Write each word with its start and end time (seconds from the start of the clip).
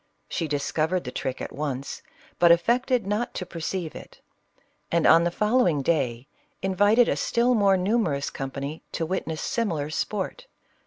She 0.29 0.47
discovered 0.47 1.03
the 1.03 1.11
trick 1.11 1.41
at 1.41 1.51
once, 1.51 2.01
but 2.39 2.51
affected 2.51 3.05
not 3.05 3.35
to 3.35 3.45
perceive 3.45 3.95
it; 3.95 4.19
and 4.91 5.05
on 5.05 5.23
the 5.25 5.29
fol 5.29 5.59
lowing 5.59 5.83
day 5.83 6.27
invited 6.63 7.07
a 7.07 7.15
still 7.15 7.53
more 7.53 7.77
numerous 7.77 8.31
company 8.31 8.81
to 8.93 9.05
witness 9.05 9.41
similar 9.41 9.91
sport. 9.91 10.47